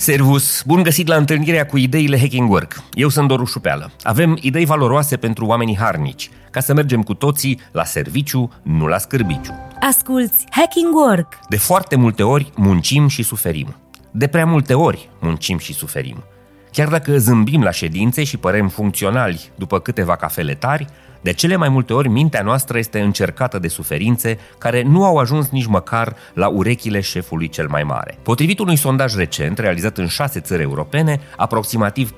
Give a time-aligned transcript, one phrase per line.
[0.00, 0.62] Servus!
[0.66, 2.82] Bun găsit la întâlnirea cu ideile Hacking Work.
[2.92, 3.90] Eu sunt Doru Șupeală.
[4.02, 8.98] Avem idei valoroase pentru oamenii harnici, ca să mergem cu toții la serviciu, nu la
[8.98, 9.54] scârbiciu.
[9.80, 11.38] Asculți Hacking Work!
[11.48, 13.76] De foarte multe ori muncim și suferim.
[14.10, 16.24] De prea multe ori muncim și suferim.
[16.72, 20.86] Chiar dacă zâmbim la ședințe și părem funcționali după câteva cafele tari,
[21.22, 25.48] de cele mai multe ori, mintea noastră este încercată de suferințe care nu au ajuns
[25.48, 28.18] nici măcar la urechile șefului cel mai mare.
[28.22, 32.14] Potrivit unui sondaj recent realizat în șase țări europene, aproximativ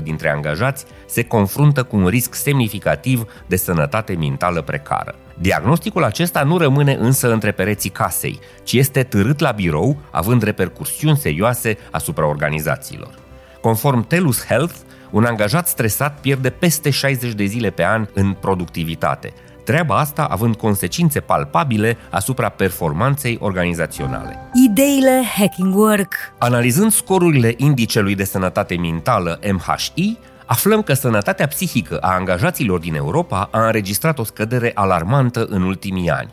[0.00, 5.14] 40% dintre angajați se confruntă cu un risc semnificativ de sănătate mentală precară.
[5.38, 11.16] Diagnosticul acesta nu rămâne însă între pereții casei, ci este târât la birou, având repercursiuni
[11.16, 13.28] serioase asupra organizațiilor.
[13.60, 14.74] Conform Telus Health,
[15.10, 19.32] un angajat stresat pierde peste 60 de zile pe an în productivitate.
[19.64, 24.38] Treaba asta având consecințe palpabile asupra performanței organizaționale.
[24.68, 30.18] Ideile Hacking Work Analizând scorurile indicelui de sănătate mentală MHI,
[30.50, 36.10] aflăm că sănătatea psihică a angajaților din Europa a înregistrat o scădere alarmantă în ultimii
[36.10, 36.32] ani.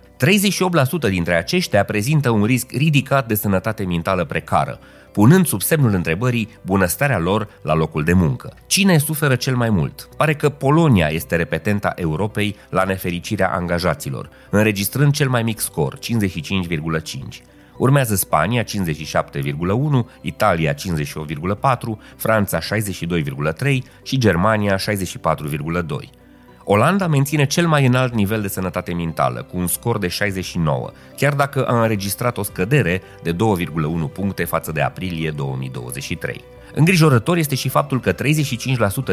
[1.08, 4.80] 38% dintre aceștia prezintă un risc ridicat de sănătate mentală precară,
[5.12, 8.54] punând sub semnul întrebării bunăstarea lor la locul de muncă.
[8.68, 10.10] Cine suferă cel mai mult?
[10.18, 17.42] Pare că Polonia este repetenta Europei la nefericirea angajaților, înregistrând cel mai mic scor, 55,5.
[17.78, 18.70] Urmează Spania 57,1,
[20.22, 20.80] Italia 58,4,
[22.16, 24.84] Franța 62,3 și Germania 64,2.
[26.70, 31.34] Olanda menține cel mai înalt nivel de sănătate mentală, cu un scor de 69, chiar
[31.34, 33.38] dacă a înregistrat o scădere de 2,1
[34.14, 36.44] puncte față de aprilie 2023.
[36.74, 38.18] Îngrijorător este și faptul că 35%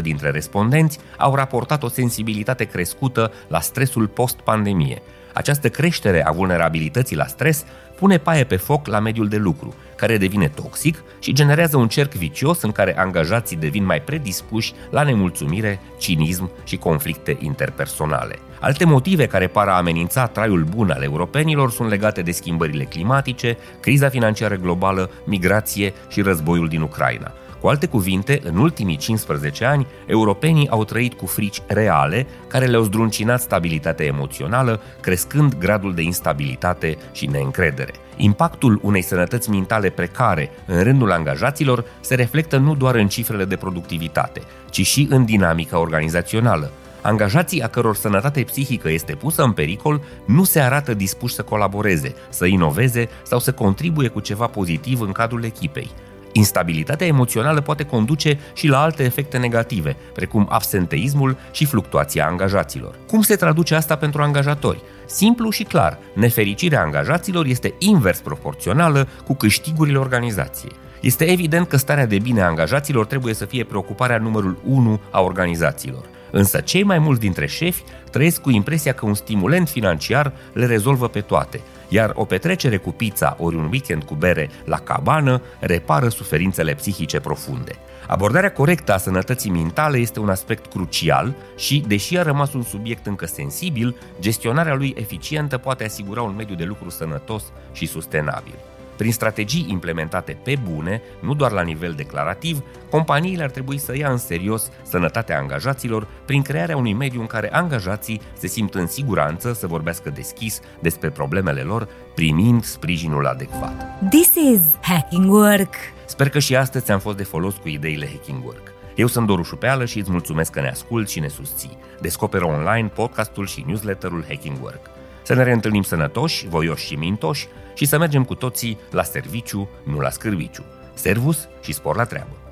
[0.03, 5.03] dintre respondenți au raportat o sensibilitate crescută la stresul post-pandemie.
[5.35, 7.65] Această creștere a vulnerabilității la stres
[7.97, 12.13] pune paie pe foc la mediul de lucru, care devine toxic și generează un cerc
[12.13, 18.39] vicios în care angajații devin mai predispuși la nemulțumire, cinism și conflicte interpersonale.
[18.61, 23.57] Alte motive care par a amenința traiul bun al europenilor sunt legate de schimbările climatice,
[23.81, 27.33] criza financiară globală, migrație și războiul din Ucraina–
[27.65, 32.83] cu alte cuvinte, în ultimii 15 ani, europenii au trăit cu frici reale care le-au
[32.83, 37.93] zdruncinat stabilitatea emoțională, crescând gradul de instabilitate și neîncredere.
[38.17, 43.57] Impactul unei sănătăți mentale precare în rândul angajaților se reflectă nu doar în cifrele de
[43.57, 46.71] productivitate, ci și în dinamica organizațională.
[47.03, 52.15] Angajații a căror sănătate psihică este pusă în pericol nu se arată dispuși să colaboreze,
[52.29, 55.91] să inoveze sau să contribuie cu ceva pozitiv în cadrul echipei.
[56.37, 62.95] Instabilitatea emoțională poate conduce și la alte efecte negative, precum absenteismul și fluctuația angajaților.
[63.07, 64.83] Cum se traduce asta pentru angajatori?
[65.07, 70.73] Simplu și clar, nefericirea angajaților este invers proporțională cu câștigurile organizației.
[71.01, 75.21] Este evident că starea de bine a angajaților trebuie să fie preocuparea numărul 1 a
[75.21, 76.05] organizațiilor.
[76.31, 81.09] Însă cei mai mulți dintre șefi trăiesc cu impresia că un stimulent financiar le rezolvă
[81.09, 86.09] pe toate, iar o petrecere cu pizza ori un weekend cu bere la cabană repară
[86.09, 87.73] suferințele psihice profunde.
[88.07, 93.07] Abordarea corectă a sănătății mentale este un aspect crucial și, deși a rămas un subiect
[93.07, 98.55] încă sensibil, gestionarea lui eficientă poate asigura un mediu de lucru sănătos și sustenabil.
[98.97, 104.11] Prin strategii implementate pe bune, nu doar la nivel declarativ, companiile ar trebui să ia
[104.11, 109.53] în serios sănătatea angajaților prin crearea unui mediu în care angajații se simt în siguranță
[109.53, 114.09] să vorbească deschis despre problemele lor, primind sprijinul adecvat.
[114.11, 115.75] This is Hacking Work!
[116.07, 118.73] Sper că și astăzi ți-am fost de folos cu ideile Hacking Work.
[118.95, 121.79] Eu sunt Doru Șupeală și îți mulțumesc că ne asculti și ne susții.
[122.01, 124.94] Descoperă online podcastul și newsletterul Hacking Work.
[125.25, 129.99] Să ne reîntâlnim sănătoși, voioși și mintoși și să mergem cu toții la serviciu, nu
[129.99, 130.65] la scârbiciu.
[130.95, 132.44] Servus și spor la treabă!